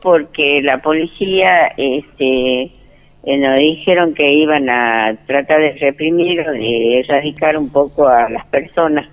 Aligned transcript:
porque 0.00 0.62
la 0.62 0.80
policía 0.80 1.66
este 1.76 2.70
eh, 3.24 3.36
nos 3.36 3.58
dijeron 3.58 4.14
que 4.14 4.32
iban 4.32 4.70
a 4.70 5.16
tratar 5.26 5.58
de 5.58 5.72
reprimir 5.72 6.38
o 6.40 6.52
de 6.52 7.00
erradicar 7.00 7.56
un 7.56 7.68
poco 7.68 8.06
a 8.06 8.30
las 8.30 8.46
personas 8.46 9.08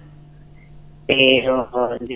pero 1.07 1.67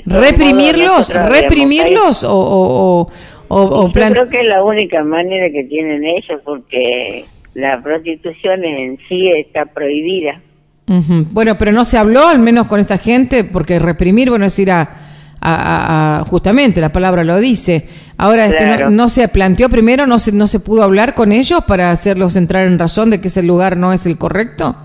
reprimirlos 0.05 1.10
reprimirlos 1.10 2.24
o, 2.24 2.31
o, 2.31 3.08
o, 3.47 3.88
yo 3.88 3.92
creo 3.92 4.29
que 4.29 4.42
es 4.42 4.46
la 4.46 4.63
única 4.63 5.04
manera 5.04 5.49
que 5.51 5.63
tienen 5.63 6.04
ellos 6.04 6.40
porque 6.46 7.26
la 7.56 7.81
prostitución 7.81 8.63
en 8.65 8.99
sí 9.10 9.29
está 9.29 9.65
prohibida. 9.65 10.40
Bueno 10.85 11.56
pero 11.58 11.72
no 11.72 11.85
se 11.85 11.97
habló 11.97 12.28
al 12.28 12.38
menos 12.38 12.67
con 12.67 12.79
esta 12.79 12.99
gente 12.99 13.46
porque 13.46 13.79
reprimir 13.79 14.29
bueno 14.29 14.46
es 14.46 14.60
ir 14.60 14.70
a 14.70 15.03
a, 15.46 16.23
justamente 16.25 16.81
la 16.81 16.91
palabra 16.91 17.23
lo 17.23 17.39
dice. 17.39 17.88
Ahora, 18.17 18.45
este, 18.45 18.89
no, 18.89 19.09
se 19.09 19.27
planteó 19.27 19.70
primero, 19.70 20.07
no 20.07 20.20
se, 20.20 20.31
no 20.31 20.48
se 20.48 20.59
pudo 20.59 20.84
hablar 20.84 21.13
con 21.13 21.31
ellos 21.31 21.63
para 21.67 21.91
hacerlos 21.91 22.35
entrar 22.35 22.67
en 22.67 22.79
razón 22.79 23.09
de 23.09 23.20
que 23.20 23.27
ese 23.27 23.43
lugar 23.43 23.75
no 23.75 23.91
es 23.91 24.05
el 24.05 24.17
correcto. 24.17 24.75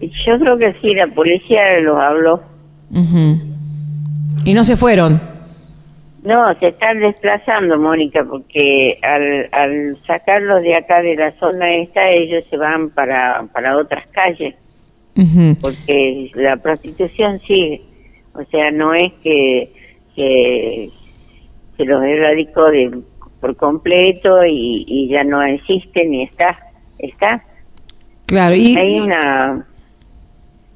Yo 0.00 0.38
creo 0.38 0.58
que 0.58 0.74
sí, 0.80 0.94
la 0.94 1.06
policía 1.08 1.80
los 1.82 1.98
habló. 1.98 2.42
¿Y 4.44 4.54
no 4.54 4.64
se 4.64 4.76
fueron? 4.76 5.20
No, 6.22 6.52
se 6.58 6.68
están 6.68 6.98
desplazando, 6.98 7.78
Mónica, 7.78 8.24
porque 8.28 8.98
al, 9.02 9.48
al 9.52 9.96
sacarlos 10.06 10.62
de 10.62 10.74
acá 10.74 11.00
de 11.00 11.14
la 11.14 11.30
zona 11.38 11.76
esta, 11.76 12.10
ellos 12.10 12.44
se 12.50 12.56
van 12.56 12.90
para, 12.90 13.46
para 13.52 13.76
otras 13.76 14.06
calles. 14.08 14.54
Porque 15.60 16.30
la 16.34 16.56
prostitución 16.56 17.40
sigue. 17.46 17.80
O 18.34 18.44
sea, 18.50 18.70
no 18.70 18.92
es 18.92 19.12
que 19.22 19.72
que 20.16 20.90
se 21.76 21.84
los 21.84 22.02
erradicó 22.02 22.64
de, 22.70 22.98
por 23.40 23.54
completo 23.56 24.44
y, 24.44 25.08
ya 25.08 25.22
no 25.22 25.42
existe 25.42 26.04
ni 26.04 26.24
está. 26.24 26.58
¿Está? 26.98 27.44
Claro, 28.26 28.56
y... 28.56 28.76
Hay 28.76 29.00
una... 29.00 29.66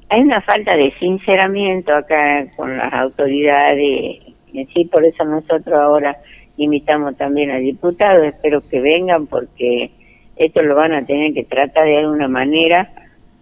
Hay 0.09 0.19
una 0.19 0.41
falta 0.41 0.75
de 0.75 0.91
sinceramiento 0.99 1.95
acá 1.95 2.45
con 2.57 2.77
las 2.77 2.93
autoridades 2.93 4.19
en 4.53 4.67
sí, 4.73 4.85
por 4.85 5.05
eso 5.05 5.23
nosotros 5.23 5.73
ahora 5.73 6.17
invitamos 6.57 7.17
también 7.17 7.51
al 7.51 7.61
diputado, 7.61 8.23
espero 8.23 8.61
que 8.67 8.81
vengan 8.81 9.27
porque 9.27 9.91
esto 10.35 10.61
lo 10.61 10.75
van 10.75 10.93
a 10.93 11.05
tener 11.05 11.33
que 11.33 11.43
tratar 11.43 11.85
de 11.85 11.99
alguna 11.99 12.27
manera, 12.27 12.91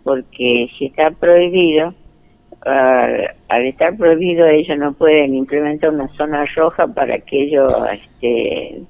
porque 0.04 0.70
si 0.78 0.86
está 0.86 1.12
prohibido, 1.12 1.94
al, 2.66 3.66
estar 3.66 3.96
prohibido 3.96 4.46
ellos 4.48 4.78
no 4.78 4.94
pueden 4.94 5.36
implementar 5.36 5.92
una 5.92 6.08
zona 6.18 6.46
roja 6.56 6.88
para 6.88 7.20
que 7.20 7.44
ellos 7.44 7.74
este, 7.94 8.82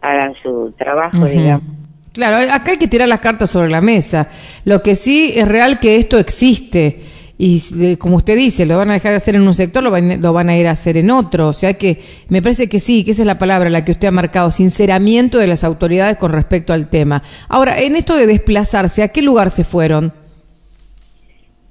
hagan 0.00 0.34
su 0.42 0.72
trabajo, 0.78 1.24
digamos. 1.24 1.64
Claro, 2.12 2.52
acá 2.52 2.72
hay 2.72 2.78
que 2.78 2.88
tirar 2.88 3.08
las 3.08 3.20
cartas 3.20 3.50
sobre 3.50 3.70
la 3.70 3.80
mesa. 3.80 4.28
Lo 4.64 4.82
que 4.82 4.94
sí 4.96 5.32
es 5.36 5.46
real 5.46 5.78
que 5.78 5.96
esto 5.96 6.18
existe 6.18 6.98
y 7.42 7.96
como 7.96 8.16
usted 8.16 8.36
dice, 8.36 8.66
lo 8.66 8.76
van 8.76 8.90
a 8.90 8.92
dejar 8.92 9.12
de 9.12 9.16
hacer 9.16 9.34
en 9.34 9.48
un 9.48 9.54
sector, 9.54 9.82
lo 9.82 9.90
van, 9.90 10.20
lo 10.20 10.34
van 10.34 10.50
a 10.50 10.58
ir 10.58 10.68
a 10.68 10.72
hacer 10.72 10.98
en 10.98 11.10
otro. 11.10 11.48
O 11.48 11.54
sea 11.54 11.72
que 11.72 11.98
me 12.28 12.42
parece 12.42 12.68
que 12.68 12.78
sí, 12.80 13.02
que 13.02 13.12
esa 13.12 13.22
es 13.22 13.26
la 13.26 13.38
palabra 13.38 13.70
la 13.70 13.82
que 13.82 13.92
usted 13.92 14.08
ha 14.08 14.12
marcado, 14.12 14.52
sinceramiento 14.52 15.38
de 15.38 15.46
las 15.46 15.64
autoridades 15.64 16.18
con 16.18 16.32
respecto 16.32 16.74
al 16.74 16.90
tema. 16.90 17.22
Ahora, 17.48 17.80
en 17.80 17.96
esto 17.96 18.14
de 18.14 18.26
desplazarse, 18.26 19.02
¿a 19.02 19.08
qué 19.08 19.22
lugar 19.22 19.48
se 19.48 19.64
fueron? 19.64 20.12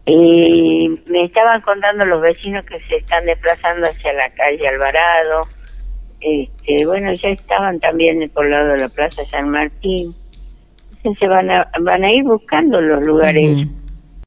Y 0.09 0.89
me 1.07 1.25
estaban 1.25 1.61
contando 1.61 2.05
los 2.05 2.21
vecinos 2.21 2.65
que 2.65 2.79
se 2.81 2.97
están 2.97 3.23
desplazando 3.25 3.87
hacia 3.87 4.13
la 4.13 4.29
calle 4.31 4.67
Alvarado. 4.67 5.41
Este, 6.21 6.85
bueno, 6.85 7.13
ya 7.13 7.29
estaban 7.29 7.79
también 7.79 8.29
por 8.33 8.45
el 8.45 8.51
lado 8.51 8.69
de 8.69 8.79
la 8.79 8.89
Plaza 8.89 9.23
San 9.25 9.49
Martín. 9.49 10.13
Entonces 10.97 11.19
se 11.19 11.27
van 11.27 11.49
a, 11.49 11.69
van 11.81 12.03
a 12.03 12.11
ir 12.11 12.23
buscando 12.23 12.81
los 12.81 13.01
lugares. 13.03 13.67